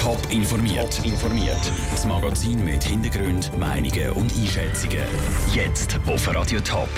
Top 0.00 0.18
informiert. 0.30 0.98
informiert. 1.04 1.60
Das 1.90 2.06
Magazin 2.06 2.64
mit 2.64 2.82
Hintergrund, 2.82 3.50
Meinungen 3.58 4.10
und 4.12 4.32
Einschätzungen. 4.34 5.04
Jetzt 5.54 6.00
auf 6.06 6.34
Radio 6.34 6.58
Top. 6.60 6.88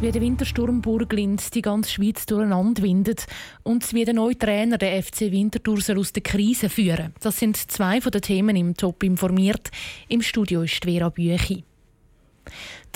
Wie 0.00 0.10
der 0.10 0.20
Wintersturm 0.20 0.82
Burglind 0.82 1.54
die 1.54 1.62
ganze 1.62 1.92
Schweiz 1.92 2.26
durcheinander 2.26 2.82
windet 2.82 3.26
und 3.62 3.94
wie 3.94 4.04
der 4.04 4.14
neue 4.14 4.36
Trainer 4.36 4.78
der 4.78 5.00
FC 5.00 5.30
Winterthur 5.30 5.78
aus 5.96 6.12
der 6.12 6.24
Krise 6.24 6.68
führen. 6.68 7.14
Das 7.20 7.38
sind 7.38 7.56
zwei 7.56 8.00
von 8.00 8.10
den 8.10 8.22
Themen 8.22 8.56
im 8.56 8.76
Top 8.76 9.04
informiert. 9.04 9.70
Im 10.08 10.20
Studio 10.20 10.62
ist 10.62 10.84
Vera 10.84 11.08
Büchi. 11.08 11.62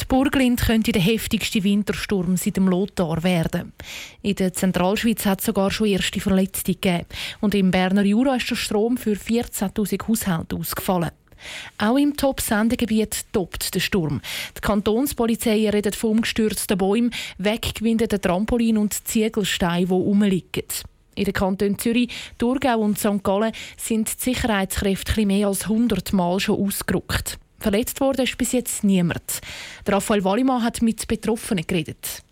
Die 0.01 0.05
Burglind 0.07 0.61
könnte 0.61 0.93
der 0.93 1.03
heftigste 1.03 1.63
Wintersturm 1.63 2.37
seit 2.37 2.57
dem 2.57 2.69
Lothar 2.69 3.23
werden. 3.23 3.73
In 4.23 4.35
der 4.35 4.53
Zentralschweiz 4.53 5.25
hat 5.25 5.41
es 5.41 5.47
sogar 5.47 5.71
schon 5.71 5.87
erste 5.87 6.21
Verletzte 6.21 6.75
gegeben. 6.75 7.07
Und 7.41 7.55
im 7.55 7.71
Berner 7.71 8.03
Jura 8.03 8.37
ist 8.37 8.51
der 8.51 8.57
Strom 8.57 8.97
für 8.97 9.13
14.000 9.13 10.09
Haushalte 10.09 10.57
ausgefallen. 10.57 11.11
Auch 11.79 11.97
im 11.97 12.17
Top-Sendegebiet 12.17 13.27
tobt 13.33 13.75
der 13.75 13.81
Sturm. 13.81 14.21
Die 14.57 14.61
Kantonspolizei 14.61 15.69
redet 15.69 15.95
von 15.95 16.11
umgestürzten 16.11 16.79
Bäumen, 16.79 17.13
weggewindeten 17.39 18.21
Trampolin 18.21 18.79
und 18.79 19.07
Ziegelsteinen, 19.07 19.87
die 19.87 19.93
rumliegen. 19.93 20.65
In 21.17 21.25
den 21.25 21.35
Kantonen 21.35 21.79
Zürich, 21.79 22.11
Thurgau 22.39 22.79
und 22.81 22.99
St. 22.99 23.23
Gallen 23.23 23.53
sind 23.77 24.09
die 24.09 24.23
Sicherheitskräfte 24.23 25.25
mehr 25.27 25.49
als 25.49 25.65
100 25.65 26.13
Mal 26.13 26.41
schon 26.41 26.61
ausgerückt. 26.61 27.39
Verletzt 27.65 27.99
wurde 28.03 28.25
ist 28.25 28.37
bis 28.37 28.53
jetzt 28.53 28.85
niemand. 28.85 29.41
Der 29.87 29.95
Raphael 29.95 30.23
Wallimann 30.23 30.63
hat 30.63 30.83
mit 30.83 31.09
Betroffenen 31.09 31.67
geredet. 31.67 32.23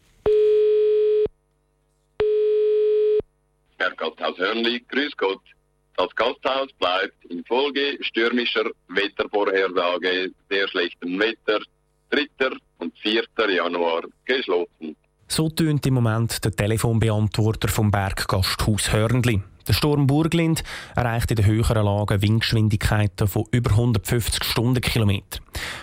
Herr 3.79 3.93
Gasthaus 3.97 4.37
Hörnli, 4.37 4.85
grüß 4.87 5.17
Gott. 5.17 5.41
Das 5.97 6.15
Gasthaus 6.17 6.71
bleibt 6.79 7.25
infolge 7.31 7.97
stürmischer 8.03 8.67
Wettervorhersage, 8.89 10.33
sehr 10.51 10.69
schlechtem 10.69 11.19
Wetter, 11.19 11.61
3. 12.11 12.29
und 12.80 12.93
4. 12.99 13.24
Januar 13.57 14.02
geschlossen. 14.27 14.95
So 15.29 15.49
tönt 15.49 15.87
im 15.87 15.95
Moment 15.95 16.45
der 16.45 16.52
Telefonbeantworter 16.52 17.69
vom 17.69 17.91
Berggasthaus 17.91 18.93
Hörnli. 18.93 19.41
Der 19.68 19.73
Sturm 19.73 20.07
Burglind 20.07 20.65
erreicht 20.96 21.30
in 21.30 21.37
den 21.37 21.46
höheren 21.46 21.85
Lagen 21.85 22.21
Windgeschwindigkeiten 22.21 23.29
von 23.29 23.45
über 23.51 23.71
150 23.71 24.43
Stundenkilometer. 24.45 25.41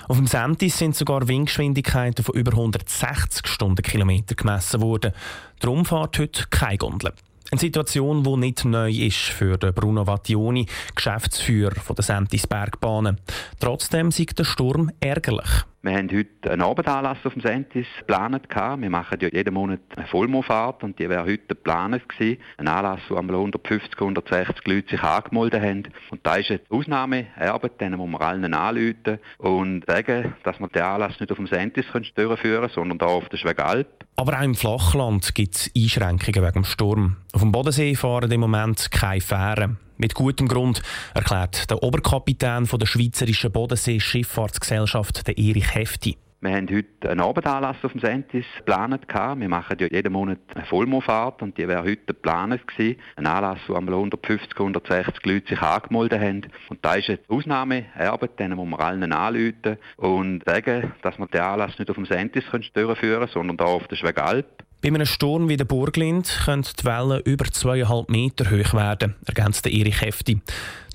Auf 0.08 0.18
dem 0.18 0.28
Sentis 0.28 0.78
sind 0.78 0.96
sogar 0.96 1.28
Windgeschwindigkeiten 1.28 2.26
von 2.26 2.36
über 2.36 2.52
160 2.52 3.48
Stundenkilometer 3.48 4.36
gemessen 4.36 4.82
worden. 4.82 5.14
Darum 5.60 5.86
fährt 5.86 6.20
heute 6.20 6.46
keine 6.50 6.78
Gondel. 6.78 7.14
Eine 7.52 7.60
Situation, 7.60 8.24
die 8.24 8.38
nicht 8.38 8.64
neu 8.64 8.92
ist 8.92 9.18
für 9.18 9.58
Bruno 9.58 10.06
Vattioni, 10.06 10.68
Geschäftsführer 10.94 11.74
der 11.96 12.04
Sentis 12.04 12.46
Bergbahnen. 12.46 13.20
Trotzdem 13.60 14.12
sieht 14.12 14.38
der 14.38 14.44
Sturm 14.44 14.92
ärgerlich. 15.00 15.50
Wir 15.82 15.94
haben 15.94 16.10
heute 16.12 16.52
einen 16.52 16.62
Abendanlass 16.62 17.20
auf 17.24 17.32
dem 17.32 17.42
Sentis 17.42 17.88
geplant. 18.00 18.50
Wir 18.50 18.90
machen 18.90 19.18
ja 19.22 19.30
jeden 19.32 19.54
Monat 19.54 19.80
eine 19.96 20.08
Vollmondfahrt 20.08 20.84
und 20.84 21.00
die 21.00 21.08
wäre 21.08 21.24
heute 21.24 21.48
geplant 21.48 22.10
gewesen. 22.10 22.42
Ein 22.58 22.68
Anlass, 22.68 23.00
wo 23.08 23.16
einmal 23.16 23.38
150, 23.38 23.94
160 23.94 24.68
Leute 24.68 24.90
sich 24.90 25.02
angemeldet 25.02 25.62
haben. 25.62 25.84
Und 26.12 26.20
da 26.26 26.36
ist 26.36 26.52
eine 26.52 26.60
Ausnahmearbeit, 26.70 27.80
denen 27.80 27.98
muss 27.98 28.20
allen 28.20 28.54
anrufen 28.54 29.20
und 29.38 29.86
sagen, 29.88 30.34
dass 30.44 30.60
wir 30.60 30.68
den 30.68 30.82
Anlass 30.82 31.18
nicht 31.18 31.32
auf 31.32 31.38
dem 31.38 31.48
Sentis 31.48 31.86
durchführen 31.94 32.38
können, 32.42 32.70
sondern 32.76 33.00
hier 33.00 33.08
auf 33.08 33.30
der 33.30 33.38
Schwegalp. 33.38 33.88
Aber 34.18 34.38
auch 34.38 34.44
im 34.44 34.56
Flachland 34.56 35.34
gibt 35.34 35.56
es 35.56 35.72
Einschränkungen 35.74 36.44
wegen 36.44 36.54
dem 36.56 36.66
Sturm. 36.66 37.16
Auf 37.32 37.40
dem 37.40 37.54
Bodensee 37.54 37.96
fahren 37.96 38.30
im 38.30 38.42
Moment 38.42 38.92
keine 38.92 39.22
Fähren. 39.22 39.78
Mit 40.02 40.16
gutem 40.16 40.48
Grund, 40.48 40.82
erklärt 41.14 41.70
der 41.70 41.84
Oberkapitän 41.84 42.64
der 42.64 42.86
Schweizerischen 42.86 43.52
Bodensee-Schifffahrtsgesellschaft, 43.52 45.28
Erich 45.28 45.76
Hefti. 45.76 46.18
Wir 46.40 46.56
haben 46.56 46.70
heute 46.74 47.10
einen 47.10 47.20
Abendanlass 47.20 47.76
auf 47.84 47.92
dem 47.92 48.00
Sentis 48.00 48.46
geplant. 48.60 49.06
Wir 49.10 49.50
machen 49.50 49.76
ja 49.78 49.88
jeden 49.92 50.14
Monat 50.14 50.40
eine 50.56 50.66
Vollmondfahrt 50.68 51.42
und 51.42 51.58
die 51.58 51.68
wäre 51.68 51.84
heute 51.84 52.06
geplant 52.06 52.66
gewesen. 52.66 52.98
Ein 53.18 53.28
Anlass, 53.28 53.60
wo 53.68 53.74
einmal 53.74 53.96
150, 53.96 54.58
160 54.58 55.26
Leute 55.26 55.50
sich 55.50 55.62
angemeldet 55.62 56.22
haben. 56.22 56.48
Und 56.70 56.80
da 56.82 56.94
ist 56.94 57.10
eine 57.10 57.20
Ausnahmearbeit, 57.28 58.40
denen 58.40 58.56
muss 58.56 58.70
man 58.70 58.80
allen 58.80 59.12
anrufen 59.12 59.78
und 59.98 60.46
sagen, 60.46 60.94
dass 61.02 61.20
wir 61.20 61.28
den 61.28 61.42
Anlass 61.42 61.78
nicht 61.78 61.90
auf 61.90 61.98
dem 61.98 62.06
Sentis 62.06 62.46
durchführen 62.50 62.96
können, 62.96 63.28
sondern 63.34 63.58
hier 63.58 63.76
auf 63.76 63.90
der 63.90 63.98
Schwegalp. 63.98 64.64
Bei 64.82 64.88
einem 64.88 65.06
Sturm 65.06 65.50
wie 65.50 65.58
der 65.58 65.66
Burglind 65.66 66.42
können 66.46 66.64
die 66.64 66.86
Wellen 66.86 67.22
über 67.26 67.44
2,5 67.44 68.10
Meter 68.10 68.46
hoch 68.46 68.74
werden, 68.74 69.16
ergänzt 69.26 69.68
Erich 69.68 70.02
Hefti. 70.02 70.40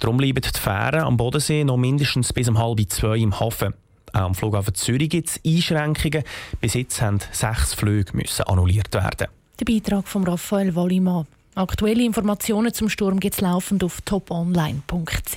Darum 0.01 0.17
bleiben 0.17 0.41
die 0.41 0.59
Fähren 0.59 1.03
am 1.03 1.19
Bodensee 1.19 1.65
noch 1.65 1.77
mindestens 1.77 2.33
bis 2.33 2.49
um 2.49 2.59
halb 2.59 2.81
zwei 2.91 3.19
im 3.19 3.39
Hafen. 3.39 3.75
Auch 4.15 4.21
am 4.21 4.35
Flughafen 4.35 4.75
Zürich 4.75 5.11
gibt 5.11 5.29
es 5.29 5.41
Einschränkungen. 5.45 6.25
Bis 6.63 6.73
jetzt 6.73 7.03
mussten 7.03 7.29
sechs 7.33 7.75
Flüge 7.75 8.17
müssen 8.17 8.45
annulliert 8.45 8.95
werden. 8.95 9.29
Der 9.61 9.65
Beitrag 9.67 10.09
von 10.09 10.25
Raphael 10.25 10.75
Wallimann. 10.75 11.27
Aktuelle 11.55 12.05
Informationen 12.05 12.73
zum 12.73 12.89
Sturm 12.89 13.21
gibt 13.21 13.35
es 13.35 13.41
laufend 13.43 13.85
auf 13.85 14.01
toponline.ch. 14.01 15.37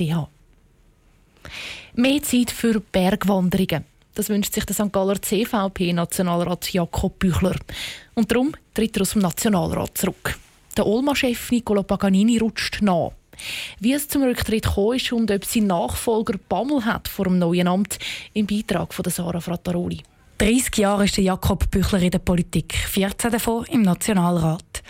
Mehr 1.96 2.24
Zeit 2.24 2.52
für 2.52 2.80
Bergwanderungen. 2.80 3.84
Das 4.18 4.30
wünscht 4.30 4.52
sich 4.52 4.66
der 4.66 4.74
St. 4.74 4.92
Galler 4.92 5.22
CVP-Nationalrat 5.22 6.74
Jakob 6.74 7.20
Büchler. 7.20 7.56
Und 8.16 8.32
darum 8.32 8.52
tritt 8.74 8.98
er 8.98 9.04
aus 9.04 9.12
dem 9.12 9.22
Nationalrat 9.22 9.96
zurück. 9.96 10.40
Der 10.76 10.88
Olma-Chef 10.88 11.52
Nicolo 11.52 11.84
Paganini 11.84 12.40
rutscht 12.40 12.82
nach. 12.82 13.12
Wie 13.80 13.94
es 13.94 14.08
zum 14.08 14.24
Rücktritt 14.24 14.66
gekommen 14.66 14.96
ist 14.96 15.12
und 15.12 15.30
ob 15.30 15.46
sein 15.46 15.68
Nachfolger 15.68 16.40
Bammel 16.50 16.84
hat 16.84 17.08
vor 17.08 17.26
dem 17.26 17.38
neuen 17.38 17.68
Amt, 17.68 18.00
im 18.34 18.48
Beitrag 18.48 18.92
von 18.92 19.06
Sarah 19.08 19.40
Frattaroli. 19.40 20.02
30 20.40 20.78
Jahre 20.78 21.06
ist 21.06 21.18
Jakob 21.18 21.70
Büchler 21.70 22.02
in 22.02 22.10
der 22.10 22.18
Politik, 22.18 22.74
14 22.74 23.30
davon 23.30 23.66
im 23.66 23.84
Nationalrat. 23.84 24.82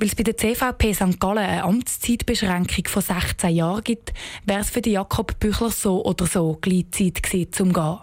Weil 0.00 0.08
es 0.08 0.16
bei 0.16 0.24
der 0.24 0.36
CVP 0.36 0.92
St. 0.92 1.20
Gallen 1.20 1.38
eine 1.38 1.62
Amtszeitbeschränkung 1.62 2.88
von 2.88 3.02
16 3.02 3.54
Jahren 3.54 3.84
gibt, 3.84 4.12
wäre 4.44 4.60
es 4.60 4.70
für 4.70 4.84
Jakob 4.84 5.38
Büchler 5.38 5.70
so 5.70 6.04
oder 6.04 6.26
so 6.26 6.58
gleich 6.60 6.86
Zeit 6.90 7.22
gewesen, 7.22 7.52
zum 7.52 7.72
Gehen. 7.72 7.98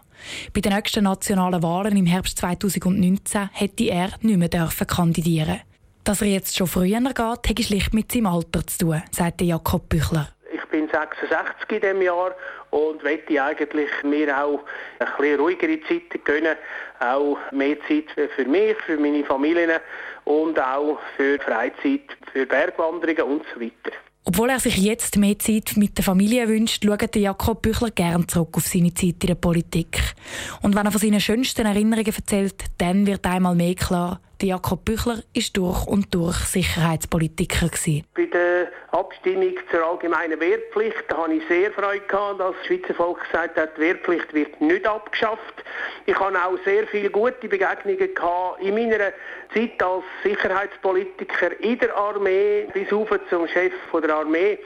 Bei 0.54 0.62
den 0.62 0.74
nächsten 0.74 1.04
nationalen 1.04 1.64
Wahlen 1.64 1.98
im 1.98 2.06
Herbst 2.06 2.38
2019 2.40 3.50
hätte 3.54 3.84
er 3.86 4.10
nicht 4.22 4.38
mehr 4.38 4.50
dürfen 4.50 4.88
kandidieren. 4.88 5.62
Dass 6.04 6.22
er 6.22 6.28
jetzt 6.28 6.58
schon 6.58 6.68
früher 6.68 7.00
geht, 7.00 7.20
hat 7.20 7.64
schlicht 7.64 7.94
mit 7.94 8.12
seinem 8.12 8.28
Alter 8.28 8.66
zu 8.66 8.78
tun, 8.80 9.04
sagte 9.12 9.44
Jakob 9.44 9.90
Büchler. 9.90 10.30
Ich 10.52 10.66
bin 10.70 10.88
66 10.90 11.70
in 11.70 11.82
diesem 11.82 12.02
Jahr 12.02 12.32
und 12.72 13.04
möchte 13.04 13.44
eigentlich 13.44 13.90
mir 14.04 14.44
auch 14.44 14.62
ein 15.00 15.08
bisschen 15.18 15.40
ruhigere 15.40 15.80
Zeiten 15.82 16.24
gönnen, 16.24 16.56
auch 17.00 17.38
mehr 17.52 17.78
Zeit 17.88 18.06
für 18.36 18.46
mich, 18.46 18.76
für 18.86 18.98
meine 18.98 19.24
Familie 19.24 19.82
und 20.26 20.60
auch 20.60 21.00
für 21.16 21.40
Freizeit, 21.40 22.18
für 22.32 22.46
Bergwanderungen 22.46 23.24
und 23.24 23.44
so 23.54 23.62
weiter. 23.62 23.96
Obwohl 24.26 24.50
er 24.50 24.60
sich 24.60 24.78
jetzt 24.78 25.18
mehr 25.18 25.40
Zeit 25.40 25.74
mit 25.76 25.98
der 25.98 26.04
Familie 26.04 26.48
wünscht, 26.48 26.84
schaut 26.86 27.16
Jakob 27.16 27.62
Büchler 27.62 27.92
gern 27.92 28.28
zurück 28.28 28.58
auf 28.58 28.68
seine 28.68 28.94
Zeit 28.94 29.16
in 29.22 29.28
der 29.28 29.36
Politik. 29.36 30.00
Und 30.62 30.76
wenn 30.76 30.86
er 30.86 30.92
von 30.92 31.02
seinen 31.02 31.22
schönsten 31.22 31.66
Erinnerungen 31.66 32.14
erzählt, 32.14 32.66
dann 32.78 33.08
wird 33.08 33.26
einmal 33.26 33.56
mehr 33.56 33.76
klar, 33.76 34.20
Jakob 34.48 34.86
Büchler 34.86 35.20
ist 35.34 35.58
durch 35.58 35.86
und 35.86 36.14
durch 36.14 36.38
Sicherheitspolitiker. 36.38 37.70
Bei 38.16 38.26
der 38.26 38.68
Abstimmung 38.92 39.54
zur 39.70 39.86
allgemeinen 39.86 40.40
Wehrpflicht 40.40 41.06
habe 41.14 41.36
ich 41.36 41.44
sehr 41.48 41.72
Freude 41.72 42.06
dass 42.10 42.38
das 42.38 42.66
Schweizer 42.66 42.94
Volk 42.94 43.22
gesagt 43.24 43.58
hat, 43.58 43.78
die 43.78 43.82
Wehrpflicht 43.82 44.34
wird 44.34 44.62
nicht 44.62 44.88
abgeschafft. 44.88 45.64
Ich 46.06 46.18
habe 46.20 46.38
auch 46.38 46.58
sehr 46.64 46.88
viele 46.88 47.10
gute 47.10 47.48
Begegnungen 47.48 48.10
in 48.60 48.74
meiner 48.74 49.12
Zeit 49.54 49.84
als 49.84 50.04
Sicherheitspolitiker 50.24 51.60
in 51.60 51.78
der 51.80 51.96
Armee 51.96 52.68
bis 52.74 52.92
auf 52.94 53.10
zum 53.30 53.48
Chef 53.48 53.74
der 54.02 54.16
Armee 54.16 54.58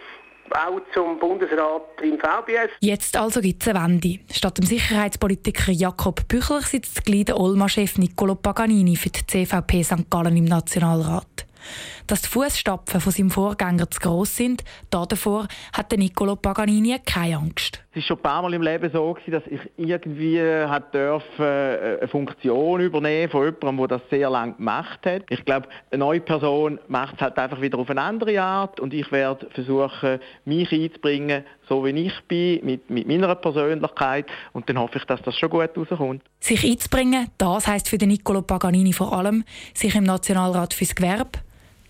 auch 0.56 0.80
zum 0.94 1.20
Bundesrat 1.20 1.82
im 2.02 2.18
VBS. 2.18 2.72
Jetzt 2.80 3.18
also 3.18 3.42
gibt 3.42 3.64
es 3.64 3.70
eine 3.70 3.84
Wende. 3.84 4.20
Statt 4.32 4.58
dem 4.58 4.66
Sicherheitspolitiker 4.66 5.72
Jakob 5.72 6.28
Büchler 6.28 6.62
sitzt 6.62 7.06
gleich 7.06 7.26
der 7.26 7.40
Olma-Chef 7.40 7.98
Niccolo 7.98 8.36
Paganini 8.36 8.96
für 8.96 9.10
die 9.10 9.26
CVP 9.26 9.84
St. 9.84 10.10
Gallen 10.10 10.38
im 10.38 10.46
Nationalrat. 10.46 11.46
Dass 12.08 12.22
die 12.22 12.28
Fußstapfen 12.28 13.00
von 13.00 13.12
seinem 13.12 13.32
Vorgänger 13.32 13.90
zu 13.90 14.00
gross 14.00 14.36
sind, 14.36 14.64
davor 14.90 15.48
hatte 15.72 15.98
Niccolo 15.98 16.36
Paganini 16.36 17.00
keine 17.06 17.38
Angst. 17.38 17.84
Es 17.92 17.98
war 17.98 18.02
schon 18.04 18.18
ein 18.18 18.24
paar 18.24 18.42
Mal 18.42 18.54
im 18.56 18.62
Leben 18.62 18.90
so, 18.92 19.16
dass 19.28 19.44
ich 19.48 19.62
irgendwie 19.78 20.42
durfte, 20.92 21.20
äh, 21.40 22.00
eine 22.00 22.08
Funktion 22.08 22.82
übernehmen 22.82 23.30
von 23.30 23.46
jemandem, 23.46 23.88
der 23.88 24.00
das 24.00 24.10
sehr 24.10 24.30
lange 24.30 24.54
gemacht 24.54 25.00
hat. 25.06 25.24
Ich 25.30 25.46
glaube, 25.46 25.68
eine 25.92 26.00
neue 26.00 26.20
Person 26.20 26.80
macht 26.88 27.16
es 27.16 27.22
halt 27.22 27.38
einfach 27.38 27.62
wieder 27.62 27.78
auf 27.78 27.90
eine 27.90 28.02
andere 28.02 28.42
Art 28.42 28.80
und 28.80 28.94
ich 28.94 29.12
werde 29.12 29.48
versuchen, 29.52 30.20
mich 30.46 30.72
einzubringen, 30.72 31.44
so 31.70 31.86
wie 31.86 31.92
ich 31.92 32.20
bin, 32.28 32.66
mit, 32.66 32.90
mit 32.90 33.08
meiner 33.08 33.36
Persönlichkeit 33.36 34.26
und 34.54 34.68
dann 34.68 34.80
hoffe 34.80 34.98
ich, 34.98 35.06
dass 35.06 35.22
das 35.22 35.38
schon 35.38 35.50
gut 35.50 35.70
rauskommt. 35.78 36.24
Sich 36.40 36.66
einzubringen, 36.66 37.28
das 37.38 37.68
heisst 37.68 37.90
für 37.90 37.98
den 37.98 38.10
Niccolo 38.10 38.42
Paganini 38.42 38.94
vor 38.94 39.14
allem, 39.14 39.44
sich 39.74 39.96
im 39.96 40.04
Nationalrat 40.04 40.74
fürs 40.74 40.96
Gewerbe, 40.96 41.40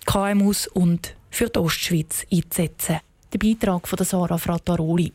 KMUs 0.05 0.67
und 0.67 1.15
für 1.29 1.50
die 1.50 1.59
Ostschweiz 1.59 2.25
einzusetzen. 2.31 3.00
Der 3.33 3.39
Beitrag 3.39 3.88
von 3.88 4.05
Sarah 4.05 4.38
Frattaroli. 4.38 5.11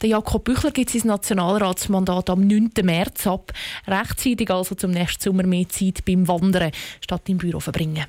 Der 0.00 0.08
Jakob 0.08 0.44
Büchler 0.44 0.70
gibt 0.70 0.90
sein 0.90 1.02
Nationalratsmandat 1.04 2.30
am 2.30 2.46
9. 2.46 2.70
März 2.82 3.26
ab. 3.26 3.52
Rechtzeitig 3.86 4.50
also 4.50 4.74
zum 4.74 4.92
nächsten 4.92 5.22
Sommer 5.22 5.42
mehr 5.42 5.68
Zeit 5.68 6.04
beim 6.06 6.26
Wandern 6.26 6.72
statt 7.02 7.28
im 7.28 7.36
Büro 7.36 7.60
verbringen. 7.60 8.06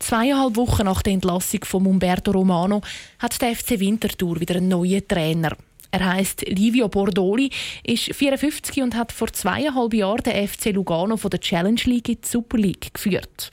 Zweieinhalb 0.00 0.56
Wochen 0.56 0.84
nach 0.84 1.02
der 1.02 1.12
Entlassung 1.12 1.64
von 1.64 1.86
Umberto 1.86 2.32
Romano 2.32 2.80
hat 3.18 3.40
der 3.40 3.54
FC 3.54 3.78
Winterthur 3.78 4.40
wieder 4.40 4.56
einen 4.56 4.68
neuen 4.68 5.06
Trainer. 5.06 5.56
Er 5.90 6.04
heißt 6.04 6.42
Livio 6.48 6.88
Bordoli, 6.88 7.50
ist 7.82 8.14
54 8.14 8.82
und 8.82 8.94
hat 8.94 9.10
vor 9.10 9.32
zweieinhalb 9.32 9.94
Jahren 9.94 10.22
den 10.22 10.46
FC 10.46 10.66
Lugano 10.66 11.16
von 11.16 11.30
der 11.30 11.40
Challenge 11.40 11.80
League 11.84 12.08
in 12.08 12.20
die 12.20 12.28
Super 12.28 12.58
League 12.58 12.92
geführt. 12.92 13.50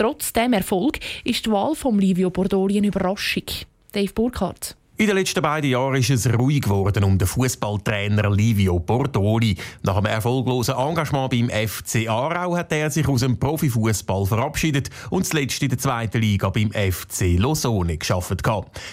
Trotz 0.00 0.32
dem 0.32 0.54
Erfolg 0.54 0.98
ist 1.24 1.44
die 1.44 1.50
Wahl 1.50 1.74
von 1.74 1.98
Livio 1.98 2.30
Bordoli 2.30 2.78
eine 2.78 2.86
Überraschung. 2.86 3.44
Dave 3.92 4.14
Burkhardt. 4.14 4.74
In 5.00 5.06
den 5.06 5.16
letzten 5.16 5.40
beiden 5.40 5.70
Jahren 5.70 5.94
ist 5.94 6.10
es 6.10 6.30
ruhig 6.30 6.60
geworden 6.60 7.04
um 7.04 7.16
den 7.16 7.26
Fußballtrainer 7.26 8.28
Livio 8.28 8.78
Bordoli. 8.78 9.56
Nach 9.82 9.96
einem 9.96 10.04
erfolglosen 10.04 10.74
Engagement 10.76 11.30
beim 11.30 11.48
FC 11.48 12.06
Aarau 12.06 12.54
hat 12.54 12.70
er 12.70 12.90
sich 12.90 13.08
aus 13.08 13.20
dem 13.20 13.38
Profifußball 13.38 14.26
verabschiedet 14.26 14.90
und 15.08 15.24
zuletzt 15.24 15.62
in 15.62 15.70
der 15.70 15.78
zweiten 15.78 16.20
Liga 16.20 16.50
beim 16.50 16.70
FC 16.72 17.38
Losone 17.38 17.96
geschafft. 17.96 18.42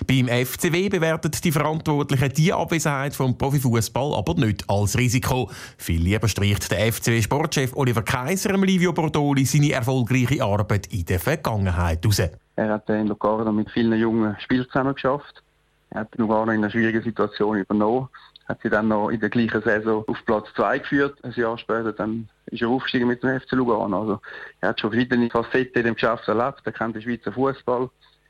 Beim 0.07 0.29
FCW 0.29 0.87
bewertet 0.87 1.43
die 1.43 1.51
Verantwortlichen 1.51 2.31
die 2.37 2.53
Abwesenheit 2.53 3.13
vom 3.13 3.37
Profifußball 3.37 4.13
aber 4.15 4.35
nicht 4.35 4.63
als 4.69 4.97
Risiko. 4.97 5.51
Viel 5.77 6.03
lieber 6.03 6.29
streicht 6.29 6.71
der 6.71 6.89
FCW-Sportchef 6.89 7.75
Oliver 7.75 8.03
Kaiser 8.03 8.55
Livio 8.55 8.93
Bordoli 8.93 9.43
seine 9.43 9.73
erfolgreiche 9.73 10.41
Arbeit 10.41 10.87
in 10.87 11.03
der 11.03 11.19
Vergangenheit 11.19 12.07
aus. 12.07 12.19
Er 12.19 12.69
hat 12.69 12.89
in 12.89 13.07
Locarno 13.07 13.51
mit 13.51 13.69
vielen 13.71 13.99
jungen 13.99 14.37
Spielern 14.39 14.67
zusammen 14.67 14.93
geschafft 14.93 15.43
er 15.89 16.01
hat 16.01 16.15
Lugano 16.17 16.51
in 16.51 16.59
einer 16.59 16.69
schwierigen 16.69 17.01
Situation 17.01 17.57
übernommen, 17.57 18.09
hat 18.47 18.59
sie 18.61 18.69
dann 18.69 18.87
noch 18.87 19.09
in 19.09 19.19
der 19.19 19.29
gleichen 19.29 19.61
Saison 19.61 20.03
auf 20.07 20.17
Platz 20.25 20.47
2 20.55 20.79
geführt. 20.79 21.23
Ein 21.23 21.31
Jahr 21.33 21.57
später 21.57 21.91
dann 21.93 22.29
ist 22.47 22.61
er 22.61 22.69
aufgestiegen 22.69 23.07
mit 23.07 23.23
dem 23.23 23.39
FC 23.39 23.53
Lugano. 23.53 24.01
Also 24.01 24.21
er 24.61 24.69
hat 24.69 24.79
schon 24.79 24.91
verschiedene 24.91 25.29
Facetten 25.29 25.79
in 25.79 25.85
dem 25.85 25.93
Geschäft 25.95 26.27
erlebt. 26.27 26.61
Er 26.63 26.71
kennt 26.71 26.95
den 26.95 27.01
Schweizer 27.01 27.31
Fußball, 27.31 27.89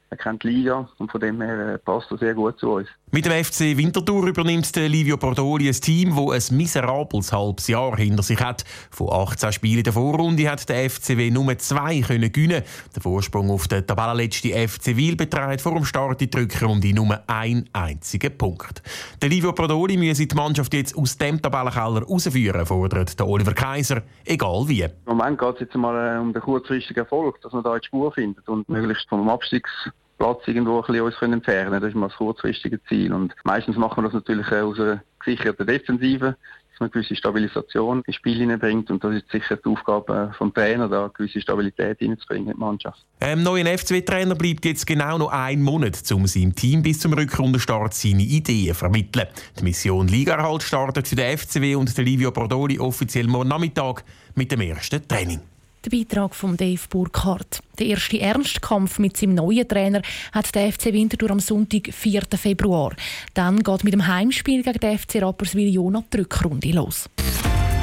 er 0.09 0.17
kennt 0.17 0.43
die 0.43 0.49
Liga 0.49 0.87
und 0.97 1.11
von 1.11 1.21
dem 1.21 1.41
her 1.41 1.73
äh, 1.73 1.77
passt 1.77 2.11
er 2.11 2.17
sehr 2.17 2.33
gut 2.33 2.59
zu 2.59 2.73
uns. 2.73 2.87
Mit 3.09 3.25
dem 3.25 3.41
FC 3.41 3.77
Winterthur 3.77 4.27
übernimmt 4.27 4.75
Livio 4.75 5.15
Bordoli 5.15 5.69
ein 5.69 5.73
Team, 5.73 6.13
das 6.13 6.51
ein 6.51 6.57
miserables 6.57 7.31
halbes 7.31 7.69
Jahr 7.69 7.95
hinter 7.95 8.21
sich 8.21 8.37
hat. 8.41 8.65
Von 8.91 9.09
18 9.09 9.53
Spielen 9.53 9.83
der 9.83 9.93
Vorrunde 9.93 10.51
hat 10.51 10.67
der 10.67 10.89
FCW 10.89 11.31
nur 11.31 11.57
zwei 11.57 12.01
können 12.01 12.29
gewinnen. 12.29 12.63
Der 12.93 13.01
Vorsprung 13.01 13.49
auf 13.49 13.69
den 13.69 13.87
Tabellenletzten 13.87 14.51
FC 14.51 14.97
Wil 14.97 15.15
beträgt 15.15 15.61
vor 15.61 15.75
dem 15.75 15.85
Start 15.85 16.21
in 16.21 16.29
die 16.29 16.37
Rückrunde 16.37 16.93
nur 16.93 17.17
ein 17.27 17.69
einziger 17.71 18.29
Punkt. 18.29 18.83
Der 19.21 19.29
Livio 19.29 19.53
Bordoli 19.53 19.95
müsse 19.95 20.27
die 20.27 20.35
Mannschaft 20.35 20.73
jetzt 20.73 20.97
aus 20.97 21.17
dem 21.17 21.41
Tabellenkeller 21.41 22.03
rausführen, 22.03 22.65
fordert 22.65 23.17
der 23.17 23.25
Oliver 23.25 23.53
Kaiser, 23.53 24.03
egal 24.25 24.67
wie. 24.67 24.83
Im 24.83 24.91
Moment 25.05 25.39
geht 25.39 25.53
es 25.53 25.59
jetzt 25.61 25.75
mal 25.77 26.17
äh, 26.17 26.19
um 26.19 26.33
den 26.33 26.41
kurzfristigen 26.41 27.03
Erfolg, 27.03 27.39
dass 27.39 27.53
man 27.53 27.63
da 27.63 27.79
die 27.79 27.87
Spur 27.87 28.11
findet 28.11 28.49
und 28.49 28.67
möglichst 28.67 29.07
vom 29.07 29.29
Abstiegs 29.29 29.71
Platz 30.17 30.41
irgendwo 30.47 30.79
ein 30.79 30.85
bisschen 30.85 31.01
uns 31.01 31.15
können 31.15 31.33
entfernen 31.33 31.69
können. 31.69 31.81
Das 31.81 31.89
ist 31.89 31.95
mal 31.95 32.07
das 32.07 32.17
kurzfristige 32.17 32.83
Ziel. 32.85 33.13
Und 33.13 33.35
meistens 33.43 33.77
machen 33.77 33.97
wir 33.97 34.09
das 34.09 34.13
natürlich 34.13 34.51
aus 34.51 34.79
einer 34.79 35.03
gesicherten 35.19 35.67
Defensive, 35.67 36.35
dass 36.71 36.79
man 36.79 36.91
gewisse 36.91 37.15
Stabilisation 37.15 38.03
ins 38.05 38.15
Spiel 38.15 38.37
hineinbringt. 38.37 38.91
Und 38.91 39.03
das 39.03 39.15
ist 39.15 39.31
sicher 39.31 39.57
die 39.57 39.69
Aufgabe 39.69 40.33
vom 40.37 40.53
Trainer, 40.53 40.87
da 40.87 41.07
gewisse 41.07 41.41
Stabilität 41.41 41.99
hineinzubringen 41.99 42.49
in 42.49 42.53
die 42.53 42.59
Mannschaft. 42.59 43.03
Dem 43.21 43.43
neuen 43.43 43.65
FCW-Trainer 43.65 44.35
bleibt 44.35 44.65
jetzt 44.65 44.85
genau 44.85 45.17
noch 45.17 45.31
ein 45.31 45.61
Monat, 45.61 45.99
um 46.11 46.27
seinem 46.27 46.55
Team 46.55 46.83
bis 46.83 46.99
zum 46.99 47.13
Rückrundenstart 47.13 47.93
seine 47.93 48.21
Ideen 48.21 48.69
zu 48.69 48.75
vermitteln. 48.75 49.27
Die 49.59 49.63
Mission 49.63 50.07
Ligaerhalt 50.07 50.63
startet 50.63 51.07
für 51.07 51.15
den 51.15 51.37
FCW 51.37 51.75
und 51.75 51.97
der 51.97 52.05
Livio 52.05 52.31
Bordoli 52.31 52.79
offiziell 52.79 53.27
morgen 53.27 53.49
Nachmittag 53.49 54.03
mit 54.35 54.51
dem 54.51 54.61
ersten 54.61 55.07
Training. 55.07 55.41
Der 55.87 55.99
Beitrag 55.99 56.35
von 56.35 56.57
Dave 56.57 56.81
Burkhardt. 56.89 57.61
Der 57.79 57.87
erste 57.87 58.19
Ernstkampf 58.19 58.99
mit 58.99 59.15
seinem 59.15 59.35
neuen 59.35 59.65
Trainer 59.65 60.01
hat 60.33 60.53
der 60.53 60.73
FC 60.73 60.91
Winterthur 60.91 61.31
am 61.31 61.39
Sonntag, 61.39 61.93
4. 61.93 62.23
Februar. 62.35 62.93
Dann 63.33 63.63
geht 63.63 63.85
mit 63.85 63.93
dem 63.93 64.05
Heimspiel 64.05 64.63
gegen 64.63 64.79
den 64.79 64.99
FC 64.99 65.21
Rapperswil 65.21 65.73
Jona 65.73 66.03
die 66.11 66.17
Rückrunde 66.17 66.71
los. 66.71 67.09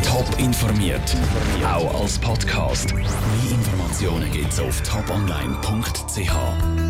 Top 0.05 0.29
informiert, 0.39 1.17
auch 1.65 2.03
als 2.03 2.19
Podcast. 2.19 2.93
Mehr 2.93 3.07
Informationen 3.51 4.31
gibt 4.33 4.53
es 4.53 4.61
auf 4.61 4.83
toponline.ch. 4.83 6.85